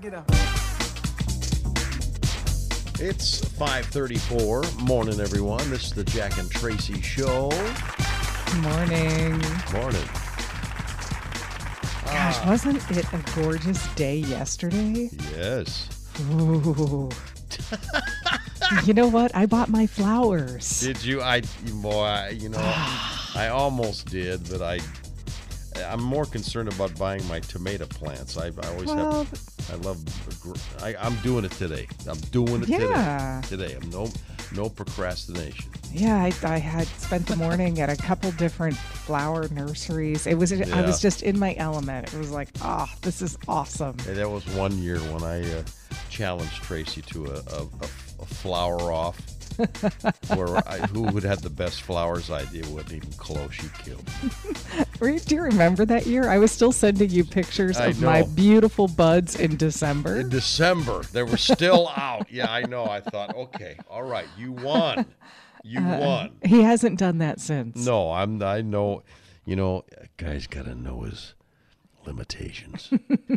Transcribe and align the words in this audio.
get 0.00 0.14
a. 0.14 0.24
It's 3.02 3.40
5:34 3.40 4.80
morning, 4.80 5.20
everyone. 5.20 5.68
This 5.70 5.84
is 5.84 5.92
the 5.92 6.04
Jack 6.04 6.38
and 6.38 6.50
Tracy 6.50 7.02
Show. 7.02 7.50
Morning. 8.62 9.32
Morning. 9.72 10.08
Gosh, 12.06 12.36
ah. 12.38 12.44
wasn't 12.48 12.90
it 12.90 13.04
a 13.12 13.22
gorgeous 13.34 13.86
day 13.94 14.16
yesterday? 14.16 15.10
Yes. 15.36 15.88
Ooh. 16.32 17.10
you 18.84 18.94
know 18.94 19.08
what? 19.08 19.34
I 19.36 19.44
bought 19.44 19.68
my 19.68 19.86
flowers. 19.86 20.80
Did 20.80 21.04
you? 21.04 21.20
I, 21.20 21.42
boy, 21.82 22.38
you 22.40 22.48
know, 22.48 22.58
I 23.34 23.48
almost 23.52 24.06
did, 24.06 24.48
but 24.48 24.62
I, 24.62 24.80
I'm 25.86 26.02
more 26.02 26.24
concerned 26.24 26.72
about 26.72 26.98
buying 26.98 27.26
my 27.28 27.40
tomato 27.40 27.86
plants. 27.86 28.38
I, 28.38 28.46
I 28.46 28.68
always 28.68 28.86
Well, 28.86 29.24
have. 29.24 29.49
I 29.72 29.76
love. 29.76 29.98
I, 30.82 30.94
I'm 30.96 31.16
doing 31.16 31.44
it 31.44 31.52
today. 31.52 31.86
I'm 32.08 32.18
doing 32.32 32.62
it 32.62 32.68
Yeah. 32.68 33.40
today. 33.44 33.68
Today. 33.68 33.78
I'm 33.80 33.90
no, 33.90 34.08
no 34.54 34.68
procrastination. 34.68 35.70
Yeah, 35.92 36.16
I, 36.16 36.32
I 36.44 36.58
had 36.58 36.86
spent 36.86 37.26
the 37.26 37.36
morning 37.36 37.80
at 37.80 37.88
a 37.90 37.96
couple 37.96 38.30
different 38.32 38.76
flower 38.76 39.48
nurseries. 39.48 40.26
It 40.26 40.38
was 40.38 40.52
I 40.52 40.82
was 40.82 41.00
just 41.00 41.22
in 41.22 41.38
my 41.38 41.54
element. 41.56 42.12
It 42.12 42.18
was 42.18 42.30
like, 42.30 42.48
ah, 42.62 42.92
this 43.02 43.22
is 43.22 43.36
awesome. 43.48 43.96
That 44.06 44.30
was 44.30 44.46
one 44.54 44.78
year 44.78 44.98
when 44.98 45.22
I 45.22 45.40
uh, 45.40 45.62
challenged 46.08 46.62
Tracy 46.62 47.02
to 47.02 47.26
a, 47.26 47.34
a, 47.34 47.68
a, 48.20 48.26
flower 48.26 48.92
off. 48.92 49.20
where 50.34 50.56
I, 50.66 50.78
who 50.86 51.02
would 51.02 51.24
have 51.24 51.42
the 51.42 51.50
best 51.50 51.82
flowers 51.82 52.30
idea 52.30 52.62
wasn't 52.68 52.92
even 52.92 53.12
close. 53.12 53.52
She 53.52 53.68
killed. 53.82 54.08
Do 55.00 55.34
you 55.34 55.42
remember 55.42 55.86
that 55.86 56.06
year? 56.06 56.28
I 56.28 56.36
was 56.38 56.52
still 56.52 56.72
sending 56.72 57.08
you 57.10 57.24
pictures 57.24 57.78
I 57.78 57.86
of 57.86 58.02
my 58.02 58.22
beautiful 58.22 58.86
buds 58.86 59.34
in 59.34 59.56
December. 59.56 60.16
In 60.20 60.28
December, 60.28 61.02
they 61.12 61.22
were 61.22 61.38
still 61.38 61.88
out. 61.96 62.30
Yeah, 62.30 62.52
I 62.52 62.62
know. 62.62 62.84
I 62.84 63.00
thought, 63.00 63.34
okay, 63.34 63.76
all 63.88 64.02
right, 64.02 64.26
you 64.36 64.52
won. 64.52 65.06
You 65.64 65.80
Uh, 65.80 65.98
won. 66.00 66.30
he 66.44 66.62
hasn't 66.62 66.98
done 66.98 67.18
that 67.18 67.40
since. 67.40 67.84
No, 67.84 68.12
I'm. 68.12 68.42
I 68.42 68.60
know. 68.60 69.02
You 69.46 69.56
know, 69.56 69.84
a 69.98 70.06
guy's 70.16 70.46
got 70.46 70.66
to 70.66 70.74
know 70.74 71.00
his 71.02 71.34
limitations. 72.06 72.90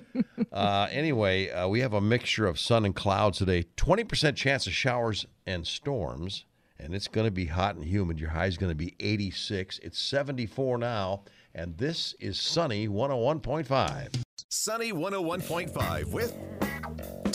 uh, 0.51 0.87
anyway, 0.91 1.49
uh, 1.49 1.67
we 1.67 1.79
have 1.79 1.93
a 1.93 2.01
mixture 2.01 2.45
of 2.45 2.59
sun 2.59 2.85
and 2.85 2.95
clouds 2.95 3.37
today. 3.39 3.65
Twenty 3.77 4.03
percent 4.03 4.37
chance 4.37 4.67
of 4.67 4.73
showers 4.73 5.25
and 5.45 5.65
storms, 5.65 6.45
and 6.79 6.93
it's 6.93 7.07
going 7.07 7.25
to 7.27 7.31
be 7.31 7.45
hot 7.45 7.75
and 7.75 7.85
humid. 7.85 8.19
Your 8.19 8.29
high 8.31 8.45
is 8.47 8.57
going 8.57 8.71
to 8.71 8.75
be 8.75 8.95
86. 8.99 9.79
It's 9.79 9.99
74 9.99 10.77
now, 10.77 11.23
and 11.55 11.77
this 11.77 12.15
is 12.19 12.39
sunny 12.39 12.87
101.5. 12.87 14.21
Sunny 14.49 14.91
101.5 14.91 16.05
with 16.11 16.35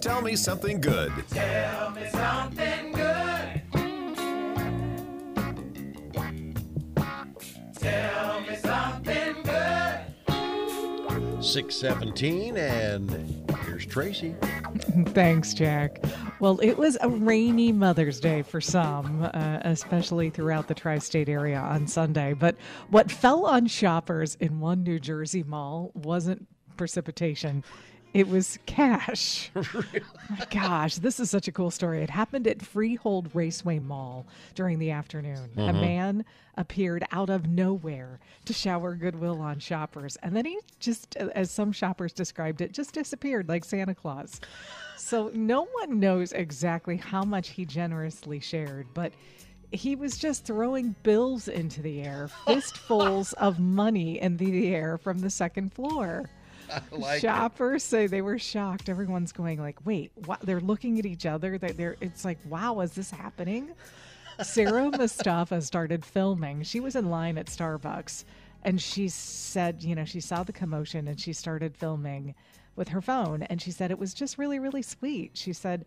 Tell 0.00 0.22
Me 0.22 0.36
Something 0.36 0.80
Good. 0.80 1.12
Tell 1.30 1.90
me 1.90 2.08
something 2.10 2.92
good. 2.92 3.62
Tell 7.74 8.40
me 8.40 8.56
something 8.56 9.34
good. 9.44 10.00
617, 11.44 12.56
and 12.56 13.50
here's 13.64 13.86
Tracy. 13.86 14.34
Thanks, 15.08 15.54
Jack. 15.54 16.02
Well, 16.40 16.60
it 16.60 16.78
was 16.78 16.96
a 17.00 17.08
rainy 17.08 17.72
Mother's 17.72 18.20
Day 18.20 18.42
for 18.42 18.60
some, 18.60 19.28
uh, 19.34 19.58
especially 19.62 20.30
throughout 20.30 20.68
the 20.68 20.74
tri 20.74 20.98
state 20.98 21.28
area 21.28 21.58
on 21.58 21.88
Sunday. 21.88 22.32
But 22.32 22.56
what 22.90 23.10
fell 23.10 23.44
on 23.46 23.66
shoppers 23.66 24.36
in 24.36 24.60
one 24.60 24.84
New 24.84 25.00
Jersey 25.00 25.42
mall 25.42 25.90
wasn't 25.94 26.46
precipitation. 26.76 27.64
It 28.14 28.28
was 28.28 28.58
cash. 28.66 29.50
My 29.54 30.46
gosh, 30.50 30.96
this 30.96 31.20
is 31.20 31.30
such 31.30 31.46
a 31.46 31.52
cool 31.52 31.70
story. 31.70 32.02
It 32.02 32.10
happened 32.10 32.46
at 32.46 32.62
Freehold 32.62 33.30
Raceway 33.34 33.78
Mall 33.78 34.26
during 34.54 34.78
the 34.78 34.90
afternoon. 34.90 35.50
A 35.56 35.60
mm-hmm. 35.60 35.80
man 35.80 36.24
appeared 36.56 37.04
out 37.12 37.28
of 37.28 37.46
nowhere 37.46 38.18
to 38.46 38.52
shower 38.52 38.94
goodwill 38.94 39.40
on 39.40 39.58
shoppers. 39.58 40.16
And 40.22 40.34
then 40.34 40.46
he 40.46 40.58
just, 40.80 41.16
as 41.16 41.50
some 41.50 41.70
shoppers 41.70 42.12
described 42.12 42.60
it, 42.60 42.72
just 42.72 42.94
disappeared 42.94 43.48
like 43.48 43.64
Santa 43.64 43.94
Claus. 43.94 44.40
So 44.96 45.30
no 45.34 45.68
one 45.72 46.00
knows 46.00 46.32
exactly 46.32 46.96
how 46.96 47.22
much 47.22 47.50
he 47.50 47.64
generously 47.64 48.40
shared, 48.40 48.86
but 48.94 49.12
he 49.70 49.94
was 49.96 50.16
just 50.16 50.44
throwing 50.44 50.94
bills 51.02 51.46
into 51.46 51.82
the 51.82 52.02
air, 52.02 52.28
fistfuls 52.46 53.34
of 53.34 53.60
money 53.60 54.20
in 54.20 54.38
the 54.38 54.74
air 54.74 54.96
from 54.96 55.18
the 55.18 55.30
second 55.30 55.72
floor. 55.74 56.28
like 56.90 57.18
it. 57.18 57.20
Shoppers 57.20 57.82
say 57.82 58.06
they 58.06 58.22
were 58.22 58.38
shocked. 58.38 58.88
Everyone's 58.88 59.32
going 59.32 59.60
like, 59.60 59.84
"Wait, 59.86 60.12
what?" 60.26 60.40
They're 60.40 60.60
looking 60.60 60.98
at 60.98 61.06
each 61.06 61.26
other. 61.26 61.58
They're, 61.58 61.72
they're 61.72 61.96
it's 62.00 62.24
like, 62.24 62.38
"Wow, 62.48 62.80
is 62.80 62.92
this 62.92 63.10
happening?" 63.10 63.70
Sarah 64.42 64.90
Mustafa 64.96 65.60
started 65.60 66.04
filming. 66.04 66.62
She 66.62 66.80
was 66.80 66.96
in 66.96 67.10
line 67.10 67.38
at 67.38 67.46
Starbucks, 67.46 68.24
and 68.62 68.80
she 68.80 69.08
said, 69.08 69.82
you 69.82 69.94
know, 69.94 70.04
she 70.04 70.20
saw 70.20 70.42
the 70.42 70.52
commotion 70.52 71.08
and 71.08 71.18
she 71.18 71.32
started 71.32 71.76
filming 71.76 72.34
with 72.76 72.88
her 72.88 73.00
phone. 73.00 73.42
And 73.44 73.60
she 73.60 73.70
said 73.70 73.90
it 73.90 73.98
was 73.98 74.14
just 74.14 74.38
really, 74.38 74.58
really 74.58 74.82
sweet. 74.82 75.32
She 75.34 75.52
said 75.52 75.84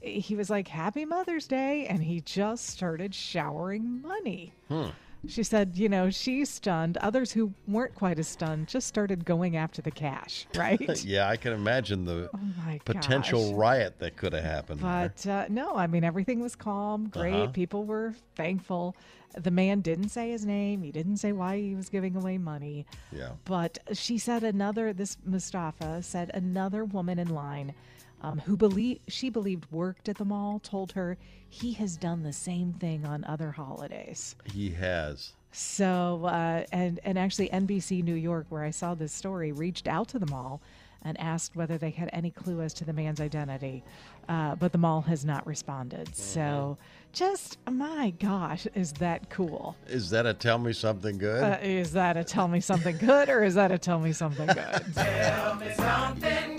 he 0.00 0.34
was 0.34 0.50
like, 0.50 0.66
"Happy 0.68 1.04
Mother's 1.04 1.46
Day," 1.46 1.86
and 1.86 2.02
he 2.02 2.20
just 2.20 2.66
started 2.66 3.14
showering 3.14 4.02
money. 4.02 4.52
Hmm. 4.68 4.88
She 5.28 5.44
said, 5.44 5.76
you 5.76 5.88
know, 5.88 6.10
she's 6.10 6.50
stunned. 6.50 6.96
Others 6.96 7.32
who 7.32 7.54
weren't 7.68 7.94
quite 7.94 8.18
as 8.18 8.26
stunned 8.26 8.66
just 8.66 8.88
started 8.88 9.24
going 9.24 9.56
after 9.56 9.80
the 9.80 9.90
cash, 9.92 10.46
right? 10.56 10.80
Yeah, 11.04 11.28
I 11.28 11.36
can 11.36 11.52
imagine 11.52 12.04
the 12.04 12.28
Oh 12.34 12.78
potential 12.84 13.50
gosh. 13.50 13.56
riot 13.58 13.98
that 14.00 14.16
could 14.16 14.32
have 14.32 14.44
happened. 14.44 14.80
But 14.80 15.24
uh, 15.26 15.46
no, 15.48 15.76
I 15.76 15.86
mean, 15.86 16.02
everything 16.04 16.40
was 16.40 16.56
calm, 16.56 17.08
great. 17.08 17.34
Uh-huh. 17.34 17.52
People 17.52 17.84
were 17.84 18.14
thankful. 18.34 18.96
The 19.36 19.50
man 19.50 19.80
didn't 19.80 20.08
say 20.10 20.30
his 20.30 20.44
name, 20.44 20.82
he 20.82 20.90
didn't 20.92 21.16
say 21.18 21.32
why 21.32 21.56
he 21.58 21.74
was 21.74 21.88
giving 21.88 22.16
away 22.16 22.36
money. 22.36 22.84
Yeah. 23.10 23.30
But 23.44 23.78
she 23.92 24.18
said 24.18 24.42
another, 24.42 24.92
this 24.92 25.16
Mustafa 25.24 26.02
said 26.02 26.30
another 26.34 26.84
woman 26.84 27.18
in 27.18 27.28
line 27.28 27.74
um, 28.22 28.38
who 28.38 28.56
believe 28.56 29.00
she 29.08 29.28
believed 29.28 29.66
worked 29.70 30.08
at 30.08 30.16
the 30.16 30.24
mall 30.24 30.60
told 30.60 30.92
her 30.92 31.18
he 31.48 31.72
has 31.74 31.96
done 31.96 32.22
the 32.22 32.32
same 32.32 32.72
thing 32.72 33.04
on 33.04 33.24
other 33.24 33.50
holidays. 33.50 34.36
He 34.44 34.70
has. 34.70 35.32
So, 35.50 36.24
uh, 36.24 36.64
and 36.72 36.98
and 37.04 37.18
actually, 37.18 37.50
NBC 37.50 38.02
New 38.02 38.14
York, 38.14 38.46
where 38.48 38.62
I 38.64 38.70
saw 38.70 38.94
this 38.94 39.12
story, 39.12 39.52
reached 39.52 39.86
out 39.86 40.08
to 40.08 40.18
the 40.18 40.26
mall 40.26 40.62
and 41.04 41.18
asked 41.20 41.56
whether 41.56 41.76
they 41.76 41.90
had 41.90 42.08
any 42.12 42.30
clue 42.30 42.60
as 42.62 42.72
to 42.72 42.84
the 42.84 42.92
man's 42.92 43.20
identity, 43.20 43.82
uh, 44.28 44.54
but 44.54 44.72
the 44.72 44.78
mall 44.78 45.00
has 45.02 45.24
not 45.24 45.46
responded. 45.46 46.14
So, 46.14 46.78
just 47.12 47.58
my 47.70 48.10
gosh, 48.18 48.66
is 48.74 48.92
that 48.94 49.28
cool? 49.28 49.76
Is 49.88 50.10
that 50.10 50.26
a 50.26 50.32
tell 50.32 50.58
me 50.58 50.72
something 50.72 51.18
good? 51.18 51.42
Uh, 51.42 51.58
is 51.60 51.92
that 51.92 52.16
a 52.16 52.24
tell 52.24 52.48
me 52.48 52.60
something 52.60 52.96
good, 52.96 53.28
or 53.28 53.42
is 53.42 53.54
that 53.54 53.72
a 53.72 53.78
tell 53.78 53.98
me 53.98 54.12
something 54.12 54.46
good? 54.46 54.94
Tell 54.94 55.56
me 55.56 55.74
something 55.74 56.51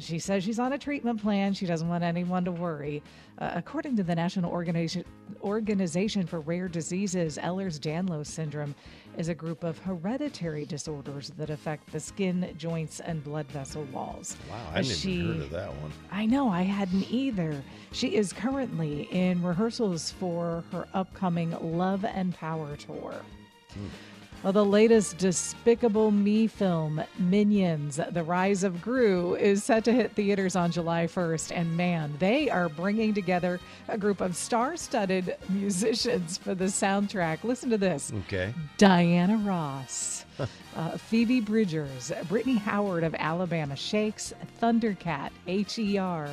She 0.00 0.18
says 0.18 0.42
she's 0.42 0.58
on 0.58 0.72
a 0.72 0.78
treatment 0.78 1.20
plan. 1.20 1.52
She 1.52 1.66
doesn't 1.66 1.88
want 1.88 2.02
anyone 2.02 2.44
to 2.46 2.52
worry. 2.52 3.02
Uh, 3.38 3.50
according 3.54 3.96
to 3.96 4.02
the 4.02 4.14
National 4.14 4.50
Organization, 4.50 5.04
Organization 5.42 6.26
for 6.26 6.40
Rare 6.40 6.68
Diseases, 6.68 7.38
Ehlers 7.38 7.78
Danlos 7.78 8.26
syndrome 8.26 8.74
is 9.18 9.28
a 9.28 9.34
group 9.34 9.62
of 9.64 9.78
hereditary 9.78 10.64
disorders 10.64 11.30
that 11.36 11.50
affect 11.50 11.92
the 11.92 12.00
skin, 12.00 12.54
joints, 12.56 13.00
and 13.00 13.22
blood 13.22 13.46
vessel 13.48 13.84
walls. 13.92 14.36
Wow, 14.50 14.56
I 14.72 14.82
didn't 14.82 14.96
she, 14.96 15.12
even 15.12 15.34
heard 15.34 15.42
of 15.42 15.50
that 15.50 15.74
one. 15.76 15.92
I 16.10 16.26
know, 16.26 16.48
I 16.48 16.62
hadn't 16.62 17.10
either. 17.10 17.62
She 17.92 18.16
is 18.16 18.32
currently 18.32 19.08
in 19.10 19.42
rehearsals 19.42 20.12
for 20.12 20.64
her 20.72 20.86
upcoming 20.94 21.56
Love 21.60 22.04
and 22.04 22.34
Power 22.34 22.76
tour. 22.76 23.14
Well, 24.42 24.54
the 24.54 24.64
latest 24.64 25.18
Despicable 25.18 26.10
Me 26.10 26.46
film, 26.46 27.02
Minions 27.18 28.00
The 28.10 28.22
Rise 28.22 28.64
of 28.64 28.80
Gru, 28.80 29.34
is 29.34 29.62
set 29.62 29.84
to 29.84 29.92
hit 29.92 30.12
theaters 30.12 30.56
on 30.56 30.70
July 30.72 31.06
1st. 31.06 31.52
And 31.54 31.76
man, 31.76 32.14
they 32.18 32.48
are 32.48 32.70
bringing 32.70 33.12
together 33.12 33.60
a 33.88 33.98
group 33.98 34.22
of 34.22 34.34
star 34.34 34.78
studded 34.78 35.36
musicians 35.50 36.38
for 36.38 36.54
the 36.54 36.64
soundtrack. 36.64 37.44
Listen 37.44 37.68
to 37.68 37.76
this 37.76 38.14
Okay. 38.20 38.54
Diana 38.78 39.36
Ross, 39.36 40.24
uh, 40.74 40.96
Phoebe 40.96 41.42
Bridgers, 41.42 42.10
Brittany 42.26 42.56
Howard 42.56 43.04
of 43.04 43.14
Alabama 43.16 43.76
Shakes, 43.76 44.32
Thundercat, 44.58 45.32
HER. 45.46 46.30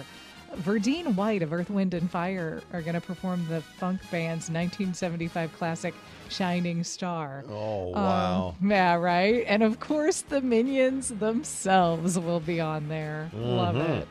Verdine 0.56 1.13
White 1.13 1.42
of 1.42 1.51
Earth, 1.51 1.69
Wind, 1.69 1.94
and 1.94 2.09
Fire 2.09 2.62
are 2.71 2.81
going 2.81 2.94
to 2.94 3.01
perform 3.01 3.45
the 3.50 3.59
funk 3.62 4.00
band's 4.09 4.50
1975 4.50 5.51
classic 5.57 5.94
Shining 6.29 6.83
Star. 6.83 7.44
Oh, 7.50 7.89
wow. 7.89 8.56
Um, 8.62 8.69
yeah, 8.71 8.95
right. 8.95 9.44
And 9.47 9.63
of 9.63 9.79
course, 9.79 10.21
the 10.21 10.41
minions 10.41 11.09
themselves 11.09 12.18
will 12.19 12.39
be 12.39 12.59
on 12.59 12.88
there. 12.89 13.29
Love 13.33 13.75
Mm-hmm. 13.75 13.91
it. 13.94 14.07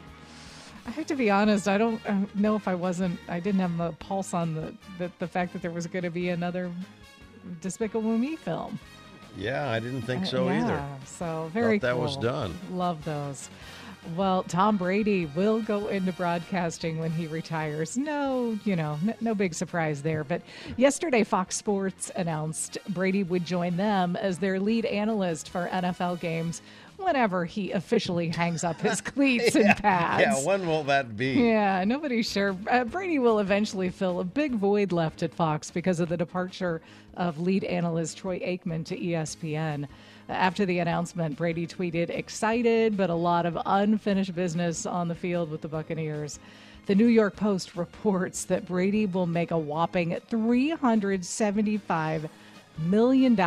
I 0.87 0.91
have 0.91 1.07
to 1.07 1.17
be 1.17 1.31
honest. 1.31 1.67
I 1.67 1.79
don't 1.79 2.01
uh, 2.09 2.15
know 2.37 2.55
if 2.55 2.69
I 2.69 2.75
wasn't. 2.77 3.19
I 3.29 3.41
didn't 3.41 3.61
have 3.61 3.81
a 3.81 3.93
pulse 3.93 4.33
on 4.35 4.55
the 4.55 4.73
the, 4.99 5.11
the 5.19 5.27
fact 5.27 5.53
that 5.53 5.61
there 5.63 5.73
was 5.73 5.87
going 5.89 6.05
to 6.05 6.11
be 6.11 6.29
another 6.29 6.71
Despicable 7.61 8.17
Me 8.19 8.37
film. 8.37 8.79
yeah, 9.37 9.71
I 9.71 9.81
didn't 9.81 10.03
think 10.03 10.23
Uh, 10.23 10.27
so 10.27 10.49
either. 10.49 10.83
So 11.05 11.51
very 11.53 11.79
that 11.81 11.99
was 11.99 12.17
done. 12.17 12.57
Love 12.71 13.05
those. 13.05 13.51
Well, 14.15 14.45
Tom 14.45 14.77
Brady 14.77 15.27
will 15.27 15.61
go 15.61 15.89
into 15.89 16.13
broadcasting 16.13 16.99
when 16.99 17.11
he 17.11 17.27
retires. 17.27 17.97
No, 17.97 18.59
you 18.65 18.77
know, 18.77 18.99
n- 19.07 19.15
no 19.21 19.35
big 19.35 19.53
surprise 19.55 20.03
there. 20.03 20.23
But 20.23 20.43
yesterday, 20.77 21.25
Fox 21.25 21.57
Sports 21.57 22.11
announced 22.15 22.79
Brady 22.91 23.23
would 23.25 23.45
join 23.45 23.77
them 23.77 24.15
as 24.17 24.39
their 24.39 24.61
lead 24.61 24.85
analyst 24.85 25.49
for 25.49 25.69
NFL 25.73 26.21
games 26.21 26.63
whenever 26.99 27.45
he 27.45 27.73
officially 27.73 28.29
hangs 28.29 28.65
up 28.65 28.81
his 28.81 29.01
cleats 29.03 29.55
and 29.55 29.77
pads. 29.77 30.23
Yeah, 30.23 30.47
when 30.47 30.67
will 30.67 30.85
that 30.85 31.17
be? 31.17 31.33
Yeah, 31.33 31.85
nobody's 31.85 32.31
sure. 32.31 32.57
Uh, 32.71 32.85
Brady 32.85 33.19
will 33.19 33.39
eventually 33.41 33.91
fill 33.91 34.21
a 34.21 34.25
big 34.25 34.53
void 34.55 34.93
left 34.93 35.23
at 35.23 35.35
Fox 35.35 35.71
because 35.71 36.01
of 36.01 36.09
the 36.09 36.17
departure 36.17 36.81
of 37.17 37.41
lead 37.41 37.65
analyst 37.65 38.19
Troy 38.19 38.39
Aikman 38.39 38.85
to 38.87 38.97
ESPN. 38.99 39.89
After 40.29 40.67
the 40.67 40.81
announcement, 40.81 41.37
Brady 41.37 41.67
tweeted, 41.67 42.11
excited, 42.11 42.97
but 42.97 43.11
a 43.11 43.15
lot 43.15 43.47
of 43.47 43.57
unfinished 43.65 44.35
business 44.35 44.85
on 44.85 45.07
the 45.09 45.15
field 45.15 45.51
with 45.51 45.61
the 45.61 45.69
Buccaneers. 45.69 46.41
The 46.87 46.95
New 46.95 47.07
York 47.07 47.37
Post 47.37 47.77
reports 47.77 48.45
that 48.45 48.67
Brady 48.67 49.07
will 49.07 49.27
make 49.27 49.51
a 49.51 49.59
whopping 49.59 50.11
$375 50.31 52.29
million 52.79 53.41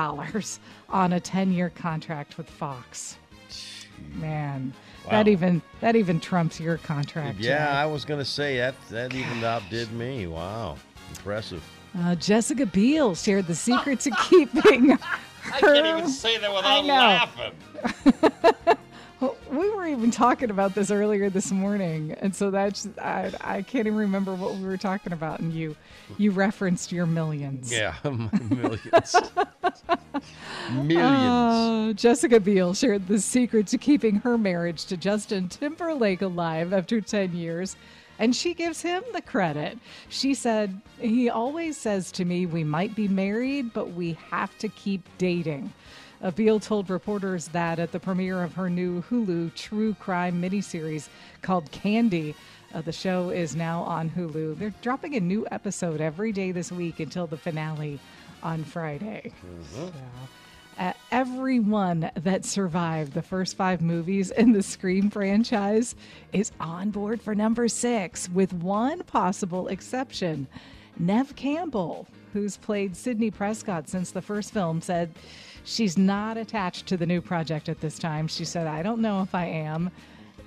on 0.90 1.14
a 1.14 1.20
10 1.20 1.52
year 1.52 1.70
contract 1.70 2.38
with 2.38 2.50
Fox. 2.50 3.18
Man, 4.14 4.74
that 5.10 5.28
even 5.28 5.62
that 5.82 5.96
even 5.96 6.20
trumps 6.22 6.60
your 6.60 6.78
contract. 6.78 7.40
Yeah, 7.40 7.58
Jack. 7.58 7.70
I 7.70 7.86
was 7.86 8.06
gonna 8.06 8.24
say 8.24 8.58
that 8.58 8.75
that 8.90 9.14
even 9.14 9.44
outdid 9.44 9.92
me. 9.92 10.25
Wow, 10.25 10.78
impressive. 11.10 11.62
Uh, 11.98 12.16
Jessica 12.16 12.66
Biel 12.66 13.16
shared 13.16 13.48
the 13.48 13.56
secret 13.56 14.00
to 14.02 14.12
keeping. 14.30 14.98
I 15.54 15.60
can't 15.60 15.86
even 15.86 16.10
say 16.10 16.38
that 16.38 16.54
without 16.54 16.86
laughing. 16.86 17.54
We 19.51 19.69
were 19.69 19.86
even 19.86 20.12
talking 20.12 20.50
about 20.50 20.75
this 20.75 20.92
earlier 20.92 21.30
this 21.30 21.51
morning, 21.51 22.13
and 22.22 22.34
so 22.34 22.51
that's 22.51 22.88
I, 23.01 23.34
I 23.42 23.62
can't 23.63 23.86
even 23.86 23.98
remember 24.00 24.34
what 24.34 24.56
we 24.56 24.63
were 24.63 24.78
talking 24.78 25.12
about, 25.12 25.42
and 25.42 25.51
you 25.51 25.75
you 26.18 26.31
referenced 26.31 26.94
your 26.94 27.06
millions. 27.06 27.69
Yeah, 27.69 27.96
millions. 28.04 29.16
millions. 30.72 31.01
Uh, 31.04 31.94
Jessica 31.96 32.40
Biel 32.40 32.74
shared 32.74 33.07
the 33.07 33.19
secret 33.19 33.68
to 33.68 33.78
keeping 33.78 34.16
her 34.18 34.38
marriage 34.38 34.86
to 34.86 34.96
Justin 34.96 35.50
Timberlake 35.50 36.22
alive 36.22 36.72
after 36.72 37.01
10 37.01 37.36
years, 37.36 37.75
and 38.19 38.36
she 38.36 38.54
gives 38.54 38.81
him 38.81 39.04
the 39.13 39.21
credit. 39.21 39.80
She 40.10 40.33
said, 40.33 40.81
He 41.00 41.30
always 41.30 41.77
says 41.77 42.12
to 42.13 42.25
me, 42.25 42.45
We 42.45 42.63
might 42.63 42.95
be 42.95 43.07
married, 43.07 43.74
but 43.74 43.94
we 43.94 44.18
have 44.30 44.56
to 44.60 44.68
keep 44.68 45.07
dating. 45.18 45.74
Biel 46.36 46.60
told 46.60 46.89
reporters 46.89 47.48
that 47.50 47.80
at 47.80 47.94
the 47.94 48.00
premiere 48.00 48.44
of 48.44 48.54
her 48.54 48.69
new 48.69 49.01
Hulu 49.04 49.56
true 49.56 49.94
crime 49.95 50.42
miniseries 50.42 51.07
called 51.42 51.71
Candy. 51.71 52.36
Uh, 52.74 52.81
the 52.81 52.92
show 52.92 53.30
is 53.30 53.56
now 53.56 53.81
on 53.83 54.10
Hulu. 54.10 54.60
They're 54.60 54.74
dropping 54.81 55.15
a 55.15 55.19
new 55.22 55.48
episode 55.50 56.01
every 56.01 56.31
day 56.33 56.51
this 56.51 56.72
week 56.72 57.00
until 57.00 57.25
the 57.25 57.38
finale 57.38 58.00
on 58.44 58.63
Friday. 58.65 59.31
So, 59.74 59.92
uh, 60.80 60.94
everyone 61.12 62.10
that 62.16 62.46
survived 62.46 63.14
the 63.14 63.22
first 63.22 63.58
five 63.58 63.81
movies 63.81 64.31
in 64.31 64.54
the 64.54 64.64
Scream 64.64 65.10
franchise 65.10 65.94
is 66.31 66.52
on 66.60 66.90
board 66.90 67.22
for 67.22 67.36
number 67.36 67.68
six, 67.68 68.30
with 68.30 68.54
one 68.54 69.04
possible 69.04 69.68
exception. 69.68 70.48
Nev 70.98 71.36
Campbell, 71.36 72.08
who's 72.31 72.58
played 72.58 72.96
Sidney 72.96 73.30
Prescott 73.30 73.90
since 73.90 74.12
the 74.12 74.22
first 74.22 74.54
film, 74.54 74.81
said 74.81 75.12
she's 75.66 75.98
not 75.98 76.38
attached 76.38 76.88
to 76.88 76.98
the 76.98 77.06
new 77.06 77.22
project 77.22 77.68
at 77.68 77.82
this 77.82 78.00
time. 78.00 78.28
She 78.28 78.46
said, 78.46 78.66
I 78.66 78.82
don't 78.82 79.02
know 79.02 79.22
if 79.22 79.36
I 79.36 79.46
am. 79.46 79.92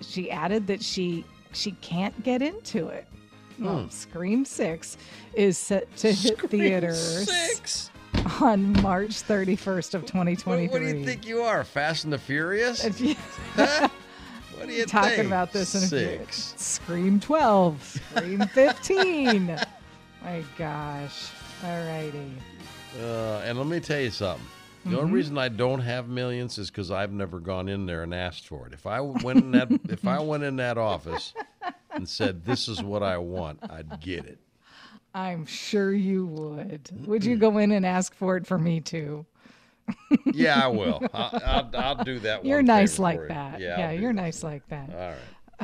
She 0.00 0.30
added 0.30 0.66
that 0.66 0.82
she 0.82 1.24
she 1.52 1.72
can't 1.82 2.22
get 2.24 2.40
into 2.40 2.88
it. 2.88 3.06
Well, 3.58 3.88
Scream 3.90 4.46
6 4.46 4.96
is 5.34 5.58
set 5.58 5.94
to 5.98 6.10
hit 6.12 6.40
theaters 6.50 7.28
Six. 7.28 7.91
On 8.42 8.72
March 8.82 9.10
31st 9.22 9.94
of 9.94 10.02
What, 10.02 10.08
2023. 10.08 10.68
what 10.68 10.78
do 10.80 10.98
you 10.98 11.04
think 11.04 11.26
you 11.26 11.40
are, 11.42 11.62
Fast 11.64 12.04
and 12.04 12.12
the 12.12 12.18
Furious? 12.18 12.84
What 14.58 14.68
are 14.68 14.72
you 14.74 14.84
talking 14.84 15.10
think? 15.16 15.26
about 15.26 15.52
this 15.52 15.74
in 15.74 15.78
a 15.82 15.86
few 15.88 16.18
six. 16.18 16.54
Scream 16.56 17.18
12, 17.18 17.82
Scream 18.14 18.40
15. 18.46 19.46
My 20.22 20.44
gosh. 20.56 21.30
All 21.64 21.84
righty. 21.86 22.30
Uh, 23.00 23.38
and 23.44 23.58
let 23.58 23.66
me 23.66 23.80
tell 23.80 23.98
you 24.00 24.10
something. 24.10 24.46
The 24.84 24.90
Mm-hmm. 24.90 24.98
only 24.98 25.12
reason 25.12 25.38
I 25.38 25.48
don't 25.48 25.80
have 25.80 26.08
millions 26.08 26.58
is 26.58 26.68
because 26.70 26.90
I've 26.92 27.12
never 27.12 27.38
gone 27.40 27.68
in 27.68 27.86
there 27.86 28.02
and 28.04 28.12
asked 28.14 28.46
for 28.48 28.66
it. 28.66 28.72
If 28.72 28.84
I 28.86 29.00
went 29.00 29.38
in 29.40 29.50
that, 29.52 29.68
if 29.88 30.06
I 30.06 30.18
went 30.20 30.42
in 30.44 30.56
that 30.56 30.76
office 30.78 31.34
and 31.92 32.08
said, 32.08 32.44
"This 32.44 32.66
is 32.68 32.82
what 32.82 33.00
I 33.02 33.16
want," 33.18 33.60
I'd 33.70 34.00
get 34.00 34.24
it. 34.26 34.38
I'm 35.14 35.44
sure 35.46 35.92
you 35.92 36.26
would. 36.26 36.88
Would 37.06 37.24
you 37.24 37.36
go 37.36 37.58
in 37.58 37.70
and 37.72 37.84
ask 37.84 38.14
for 38.14 38.36
it 38.36 38.46
for 38.46 38.58
me 38.58 38.80
too? 38.80 39.26
Yeah, 40.32 40.64
I 40.64 40.68
will. 40.68 41.02
I'll, 41.12 41.40
I'll, 41.44 41.70
I'll 41.74 42.04
do 42.04 42.18
that. 42.20 42.44
You're 42.44 42.62
nice 42.62 42.98
like 42.98 43.28
that. 43.28 43.60
Yeah, 43.60 43.78
Yeah, 43.78 43.90
you're 43.92 44.12
that. 44.14 44.22
nice 44.22 44.42
like 44.42 44.66
that. 44.68 44.90
All 44.90 44.96
right. 45.10 45.18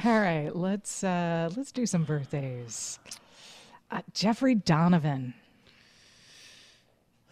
All 0.04 0.20
right, 0.20 0.54
let's 0.54 1.02
uh 1.02 1.50
let's 1.56 1.72
do 1.72 1.84
some 1.86 2.04
birthdays. 2.04 2.98
Uh, 3.90 4.02
Jeffrey 4.12 4.54
Donovan. 4.54 5.34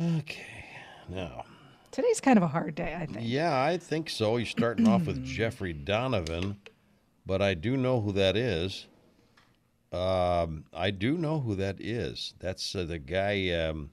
Okay. 0.00 0.64
Now, 1.08 1.44
Today's 1.92 2.20
kind 2.20 2.36
of 2.36 2.42
a 2.42 2.48
hard 2.48 2.74
day, 2.74 2.94
I 2.98 3.06
think. 3.06 3.20
yeah, 3.22 3.62
I 3.62 3.78
think 3.78 4.10
so. 4.10 4.36
You're 4.36 4.46
starting 4.46 4.86
off 4.88 5.06
with 5.06 5.24
Jeffrey 5.24 5.72
Donovan, 5.72 6.56
but 7.24 7.40
I 7.40 7.54
do 7.54 7.76
know 7.76 8.00
who 8.02 8.12
that 8.12 8.36
is. 8.36 8.86
Um, 9.96 10.64
I 10.74 10.90
do 10.90 11.16
know 11.16 11.40
who 11.40 11.54
that 11.56 11.80
is. 11.80 12.34
That's 12.40 12.74
uh, 12.74 12.84
the 12.84 12.98
guy. 12.98 13.50
Um, 13.50 13.90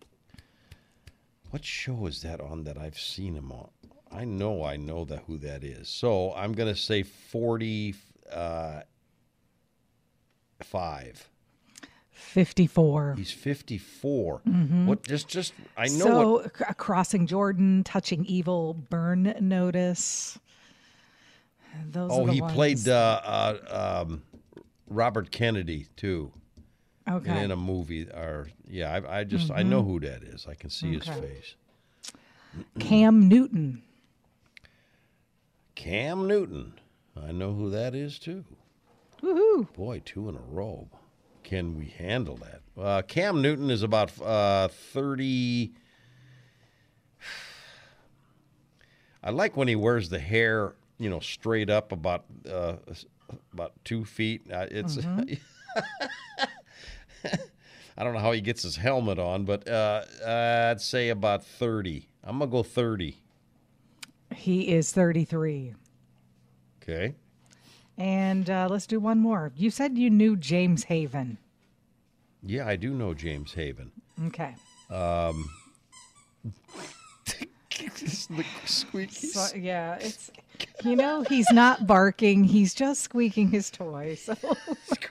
what 1.52 1.64
show 1.64 2.06
is 2.08 2.22
that 2.24 2.42
on 2.42 2.64
that 2.66 2.78
I've 2.78 3.00
seen 3.00 3.36
him 3.36 3.52
on? 3.52 3.70
I 4.12 4.26
know, 4.26 4.64
I 4.64 4.76
know 4.78 5.06
that 5.06 5.24
who 5.28 5.38
that 5.40 5.64
is. 5.64 5.88
So 5.90 6.34
I'm 6.34 6.54
gonna 6.54 6.76
say 6.76 7.04
forty 7.04 7.96
uh, 8.32 8.82
five. 10.62 11.30
54. 12.12 13.16
He's 13.18 13.32
54. 13.32 14.42
What? 14.86 15.04
Just, 15.04 15.28
just 15.28 15.54
I 15.76 15.88
know 15.88 15.90
so, 15.98 16.32
what. 16.34 16.58
c- 16.58 16.64
Crossing 16.78 17.28
Jordan, 17.28 17.84
Touching 17.84 18.26
Evil, 18.26 18.76
Burn 18.90 19.36
Notice. 19.42 20.40
Those 21.92 22.10
Oh, 22.14 22.24
are 22.24 22.28
the 22.28 22.34
he 22.34 22.42
ones. 22.42 22.54
played 22.54 22.88
uh, 22.88 23.22
uh, 23.24 24.04
um, 24.08 24.22
Robert 24.88 25.32
Kennedy 25.32 25.88
too 25.96 26.32
okay. 27.08 27.30
Mm-hmm. 27.30 27.38
in 27.38 27.52
a 27.52 27.56
movie. 27.56 28.08
Or 28.10 28.50
yeah, 28.68 28.94
I, 28.94 29.20
I 29.20 29.24
just 29.24 29.52
I 29.52 29.64
know 29.64 29.84
who 29.84 30.00
that 30.02 30.24
is. 30.24 30.48
I 30.48 30.56
can 30.56 30.70
see 30.70 30.94
his 30.94 31.08
face. 31.08 31.56
Cam 32.80 33.28
Newton. 33.28 33.82
Cam 35.76 36.28
Newton. 36.28 36.74
I 37.22 37.32
know 37.32 37.54
who 37.54 37.70
that 37.72 37.96
is 37.96 38.20
too. 38.20 38.44
Woohoo! 39.22 39.74
Boy, 39.74 40.02
two 40.04 40.30
in 40.30 40.36
a 40.36 40.42
row. 40.50 40.90
Can 41.44 41.78
we 41.78 41.86
handle 41.86 42.38
that? 42.38 42.82
Uh, 42.82 43.02
Cam 43.04 43.42
Newton 43.42 43.70
is 43.70 43.84
about 43.84 44.20
uh, 44.22 44.68
30. 44.68 45.72
I 49.24 49.30
like 49.30 49.56
when 49.56 49.68
he 49.68 49.76
wears 49.76 50.10
the 50.10 50.20
hair, 50.20 50.74
you 50.98 51.10
know, 51.10 51.20
straight 51.20 51.70
up 51.70 51.92
about 51.92 52.26
uh, 52.50 52.76
about 53.54 53.74
two 53.84 54.06
feet. 54.06 54.44
Uh, 54.52 54.68
it's. 54.70 55.00
I 57.96 58.04
don't 58.04 58.14
know 58.14 58.20
how 58.20 58.32
he 58.32 58.42
gets 58.42 58.64
his 58.64 58.76
helmet 58.76 59.20
on, 59.20 59.46
but 59.46 59.68
uh, 59.68 60.04
I'd 60.26 60.82
say 60.82 61.10
about 61.10 61.46
30. 61.46 62.08
I'm 62.24 62.40
going 62.40 62.50
to 62.50 62.52
go 62.52 62.64
30. 62.64 63.18
He 64.36 64.70
is 64.70 64.92
33. 64.92 65.76
Okay. 66.82 67.14
And 67.98 68.50
uh, 68.50 68.68
let's 68.70 68.88
do 68.88 69.00
one 69.00 69.20
more. 69.20 69.52
You 69.56 69.70
said 69.70 69.98
you 69.98 70.10
knew 70.10 70.36
James 70.36 70.86
Haven. 70.86 71.38
Yeah, 72.42 72.68
I 72.68 72.76
do 72.76 72.94
know 72.94 73.14
James 73.14 73.54
Haven. 73.54 73.92
Okay. 74.26 74.56
Um, 74.90 75.50
squeaky. 78.66 79.28
So, 79.28 79.56
yeah, 79.56 79.96
it's 79.96 80.32
you 80.84 80.96
know 80.96 81.24
he's 81.24 81.52
not 81.52 81.88
barking; 81.88 82.44
he's 82.44 82.74
just 82.74 83.02
squeaking 83.02 83.50
his 83.50 83.70
toy. 83.70 84.16
So, 84.16 84.36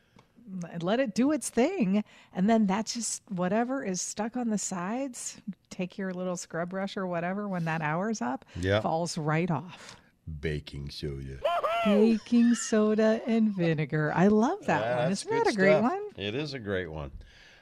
let 0.81 1.01
it 1.01 1.15
do 1.15 1.33
its 1.33 1.51
thing, 1.51 2.05
and 2.35 2.49
then 2.49 2.67
that's 2.67 2.95
just 2.95 3.23
whatever 3.31 3.85
is 3.85 4.01
stuck 4.01 4.37
on 4.37 4.51
the 4.51 4.59
sides. 4.59 5.41
Take 5.71 5.99
your 5.99 6.13
little 6.13 6.37
scrub 6.37 6.71
brush 6.71 6.97
or 6.97 7.07
whatever 7.07 7.49
when 7.49 7.65
that 7.65 7.81
hour's 7.83 8.21
up. 8.23 8.45
Yeah. 8.61 8.81
falls 8.81 9.17
right 9.19 9.51
off. 9.51 9.97
Baking 10.41 10.91
soda. 10.91 11.39
Baking 11.85 12.55
soda 12.55 13.21
and 13.27 13.55
vinegar. 13.57 14.13
I 14.15 14.29
love 14.29 14.65
that 14.67 14.81
Yeah, 14.83 15.03
one. 15.05 15.13
Isn't 15.13 15.31
that 15.31 15.53
a 15.53 15.57
great 15.57 15.73
stuff. 15.79 15.83
one? 15.83 16.03
It 16.17 16.35
is 16.35 16.55
a 16.55 16.59
great 16.61 16.91
one. 16.91 17.11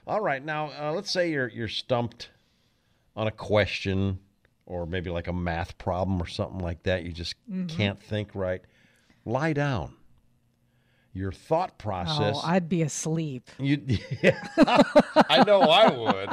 All 0.06 0.20
right, 0.20 0.44
now 0.44 0.70
uh, 0.78 0.92
let's 0.92 1.10
say 1.10 1.30
you're 1.30 1.48
you're 1.48 1.68
stumped 1.68 2.30
on 3.16 3.26
a 3.26 3.30
question 3.30 4.18
or 4.66 4.86
maybe 4.86 5.08
like 5.10 5.26
a 5.28 5.32
math 5.32 5.78
problem 5.78 6.20
or 6.20 6.26
something 6.26 6.58
like 6.60 6.82
that. 6.84 7.04
You 7.04 7.12
just 7.12 7.34
Mm-hmm. 7.50 7.66
can't 7.68 8.00
think 8.02 8.34
right. 8.34 8.60
Lie 9.24 9.52
down. 9.54 9.94
Your 11.12 11.32
thought 11.32 11.76
process. 11.78 12.36
Oh, 12.38 12.42
I'd 12.44 12.68
be 12.68 12.82
asleep. 12.82 13.50
You, 13.58 13.82
yeah, 14.22 14.38
I 14.56 15.42
know 15.44 15.60
I 15.62 15.90
would. 15.90 16.28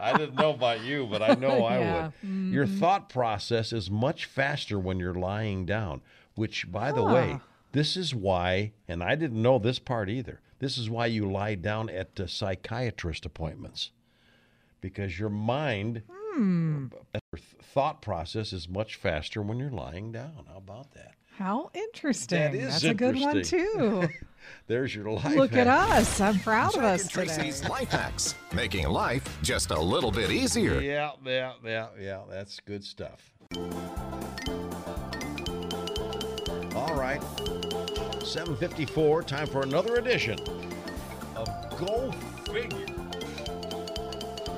I 0.00 0.16
didn't 0.16 0.36
know 0.36 0.50
about 0.50 0.80
you, 0.82 1.06
but 1.06 1.20
I 1.22 1.34
know 1.34 1.64
I 1.64 1.78
Yeah, 1.78 2.02
would. 2.22 2.30
Your 2.52 2.66
Mm-hmm. 2.66 2.78
thought 2.80 3.08
process 3.10 3.72
is 3.72 3.90
much 3.90 4.24
faster 4.24 4.78
when 4.78 4.98
you're 4.98 5.12
lying 5.14 5.66
down, 5.66 6.00
which, 6.36 6.70
by 6.72 6.90
the 6.90 7.04
way, 7.04 7.38
this 7.72 7.96
is 7.98 8.14
why, 8.14 8.72
and 8.88 9.02
I 9.04 9.14
didn't 9.14 9.42
know 9.42 9.58
this 9.58 9.78
part 9.78 10.08
either. 10.08 10.40
This 10.58 10.78
is 10.78 10.88
why 10.88 11.06
you 11.06 11.30
lie 11.30 11.54
down 11.56 11.90
at 11.90 12.18
uh, 12.18 12.26
psychiatrist 12.26 13.26
appointments 13.26 13.90
because 14.80 15.18
your 15.18 15.28
mind, 15.30 16.02
Hmm. 16.34 16.86
your 17.12 17.20
th- 17.36 17.44
thought 17.62 18.00
process 18.02 18.52
is 18.52 18.68
much 18.68 18.96
faster 18.96 19.42
when 19.42 19.58
you're 19.58 19.70
lying 19.70 20.12
down. 20.12 20.46
How 20.50 20.56
about 20.56 20.92
that? 20.94 21.14
How 21.38 21.70
interesting. 21.74 22.38
That 22.38 22.54
is 22.54 22.72
That's 22.74 22.84
a 22.84 22.94
good 22.94 23.18
one 23.18 23.42
too. 23.42 24.08
There's 24.66 24.94
your 24.94 25.10
life. 25.10 25.34
Look 25.34 25.54
at 25.54 25.66
us. 25.66 26.20
I'm 26.20 26.38
proud 26.38 26.76
of 26.76 26.84
us 26.84 27.02
and 27.02 27.10
today. 27.10 27.24
Tracy's 27.24 27.68
Life 27.68 27.90
Hacks, 27.90 28.34
making 28.52 28.88
life 28.88 29.38
just 29.42 29.70
a 29.70 29.80
little 29.80 30.12
bit 30.12 30.30
easier. 30.30 30.80
Yeah, 30.80 31.12
yeah, 31.24 31.52
yeah, 31.64 31.88
yeah. 32.00 32.20
That's 32.30 32.60
good 32.60 32.84
stuff. 32.84 33.32
All 36.76 36.94
right. 36.94 37.22
754, 38.22 39.22
time 39.24 39.46
for 39.46 39.62
another 39.62 39.96
edition 39.96 40.38
of 41.36 41.48
Go 41.78 42.10
Figure. 42.52 42.86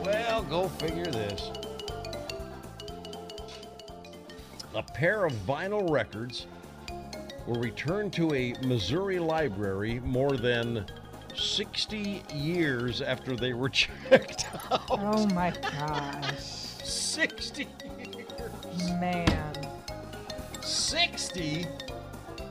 Well, 0.05 0.43
go 0.43 0.69
figure 0.69 1.07
this. 1.07 1.51
A 4.75 4.83
pair 4.83 5.25
of 5.25 5.33
vinyl 5.47 5.91
records 5.91 6.47
were 7.47 7.59
returned 7.59 8.13
to 8.15 8.35
a 8.35 8.55
Missouri 8.63 9.19
library 9.19 10.01
more 10.01 10.37
than 10.37 10.85
60 11.35 12.23
years 12.35 13.03
after 13.03 13.37
they 13.37 13.53
were 13.53 13.69
checked 13.71 14.47
out. 14.71 14.83
Oh 14.91 15.27
my 15.29 15.51
gosh. 15.63 16.41
60 16.41 17.69
years. 17.99 18.91
Man. 19.01 19.55
60? 20.63 21.67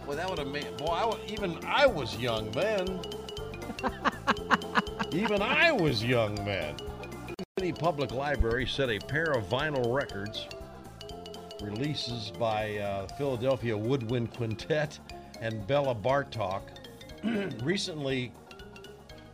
Well, 0.06 0.16
that 0.16 0.30
would 0.30 0.40
have 0.40 0.48
made. 0.48 0.78
Boy, 0.78 0.94
I, 0.94 1.18
even 1.28 1.58
I 1.66 1.86
was 1.86 2.16
young 2.18 2.52
then. 2.52 3.02
even 5.12 5.42
I 5.42 5.72
was 5.72 6.04
young 6.04 6.36
then. 6.46 6.76
City 7.58 7.72
Public 7.72 8.12
Library 8.12 8.68
said 8.68 8.90
a 8.90 9.00
pair 9.00 9.32
of 9.32 9.46
vinyl 9.50 9.94
records, 9.94 10.48
releases 11.66 12.32
by 12.40 12.78
uh, 12.78 13.08
Philadelphia 13.18 13.76
Woodwind 13.78 14.34
Quintet 14.34 15.00
and 15.42 15.66
Bela 15.68 15.96
Bartok, 15.96 16.62
recently 17.64 18.32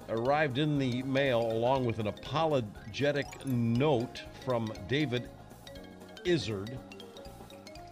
arrived 0.10 0.58
in 0.58 0.78
the 0.78 1.04
mail 1.04 1.52
along 1.52 1.86
with 1.86 2.00
an 2.00 2.08
apologetic 2.08 3.46
note 3.46 4.22
from 4.46 4.72
David 4.88 5.30
Izzard, 6.26 6.78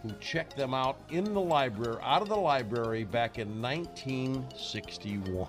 who 0.02 0.10
checked 0.20 0.56
them 0.56 0.74
out 0.74 0.98
in 1.10 1.24
the 1.24 1.40
library, 1.40 1.98
out 2.02 2.22
of 2.22 2.28
the 2.28 2.36
library 2.36 3.04
back 3.04 3.38
in 3.38 3.60
1961. 3.60 5.46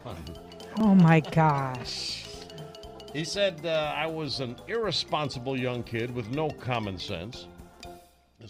Oh 0.79 0.95
my 0.95 1.19
gosh. 1.19 2.25
He 3.13 3.23
said, 3.25 3.65
uh, 3.65 3.93
I 3.95 4.07
was 4.07 4.39
an 4.39 4.55
irresponsible 4.67 5.59
young 5.59 5.83
kid 5.83 6.13
with 6.15 6.29
no 6.29 6.49
common 6.49 6.97
sense. 6.97 7.47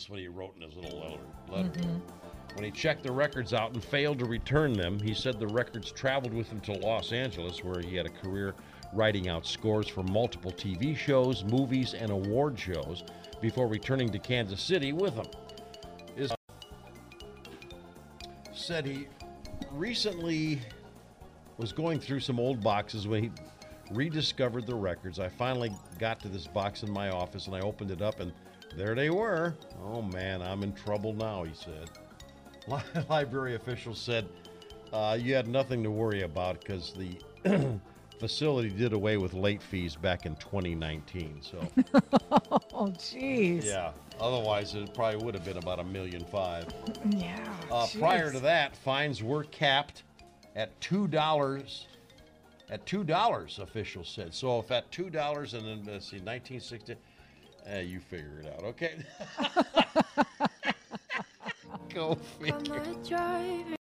This 0.02 0.08
is 0.08 0.10
what 0.10 0.20
he 0.20 0.28
wrote 0.30 0.56
in 0.56 0.64
his 0.64 0.76
little 0.76 1.00
letter. 1.00 1.22
letter. 1.48 1.80
Mm-hmm. 1.80 2.56
when 2.56 2.66
he 2.66 2.72
checked 2.72 3.04
the 3.04 3.12
records 3.12 3.54
out 3.54 3.74
and 3.74 3.84
failed 3.84 4.18
to 4.18 4.26
return 4.26 4.74
them. 4.74 5.00
He 5.00 5.14
said 5.14 5.40
the 5.40 5.46
records 5.46 5.92
traveled 5.92 6.34
with 6.34 6.50
him 6.50 6.60
to 6.62 6.74
Los 6.80 7.12
Angeles, 7.12 7.64
where 7.64 7.80
he 7.82 7.98
had 7.98 8.08
a 8.08 8.10
career 8.10 8.56
writing 8.94 9.30
out 9.30 9.46
scores 9.46 9.88
for 9.88 10.02
multiple 10.02 10.52
TV 10.52 10.98
shows, 10.98 11.44
movies, 11.44 11.94
and 11.94 12.10
award 12.10 12.58
shows 12.58 13.04
before 13.42 13.68
returning 13.68 14.10
to 14.10 14.18
Kansas 14.18 14.60
City 14.60 14.92
with 14.92 15.16
them. 15.16 15.28
Is 16.18 16.34
said 18.54 18.88
he 18.88 19.08
recently 19.72 20.62
was 21.58 21.72
going 21.72 22.00
through 22.00 22.22
some 22.22 22.40
old 22.40 22.64
boxes 22.64 23.08
when 23.08 23.26
he 23.26 23.32
rediscovered 23.92 24.66
the 24.66 24.74
records. 24.74 25.20
I 25.20 25.30
finally 25.30 25.72
got 26.00 26.20
to 26.22 26.28
this 26.28 26.48
box 26.48 26.82
in 26.82 26.90
my 26.90 27.12
office 27.12 27.46
and 27.46 27.56
I 27.56 27.60
opened 27.60 27.92
it 27.92 28.02
up 28.02 28.20
and 28.20 28.34
there 28.76 28.96
they 28.96 29.10
were. 29.10 29.56
Oh 29.84 30.02
man, 30.02 30.42
I'm 30.42 30.64
in 30.64 30.74
trouble 30.74 31.14
now, 31.14 31.44
he 31.44 31.54
said. 31.54 31.90
Li- 32.68 33.04
Library 33.10 33.56
officials 33.56 34.00
said 34.00 34.28
uh, 34.94 35.18
you 35.20 35.34
had 35.34 35.48
nothing 35.48 35.84
to 35.84 35.92
worry 35.92 36.22
about 36.24 36.60
because 36.60 36.94
the 36.94 37.80
facility 38.20 38.70
did 38.70 38.94
away 38.94 39.18
with 39.18 39.34
late 39.34 39.62
fees 39.64 39.96
back 39.96 40.26
in 40.26 40.36
2019. 40.36 41.42
So, 41.42 41.60
Oh, 42.74 42.88
jeez. 42.98 43.64
yeah, 43.66 43.92
otherwise 44.20 44.76
it 44.76 44.94
probably 44.94 45.24
would 45.24 45.34
have 45.34 45.44
been 45.46 45.58
about 45.58 45.80
a 45.80 45.84
million 45.84 46.24
five. 46.26 46.66
Yeah. 47.10 47.38
Uh, 47.72 47.88
prior 48.00 48.32
to 48.32 48.40
that, 48.42 48.76
fines 48.76 49.24
were 49.24 49.44
capped 49.46 50.04
at 50.56 50.80
two 50.82 51.08
dollars. 51.08 51.88
At 52.70 52.86
two 52.86 53.04
dollars, 53.04 53.60
officials 53.60 54.08
said. 54.10 54.34
So 54.34 54.60
if 54.60 54.72
at 54.72 54.90
two 54.92 55.10
dollars 55.10 55.54
and 55.56 55.66
then 55.66 55.80
let's 55.86 56.06
see, 56.06 56.18
1960, 56.18 56.96
uh, 57.70 57.80
you 57.80 58.00
figure 58.00 58.42
it 58.44 58.48
out, 58.48 58.64
okay? 58.64 58.96
Go 61.94 62.16
figure. 62.16 62.56
I'm 62.56 62.72
a 62.72 63.08
driver. 63.08 63.76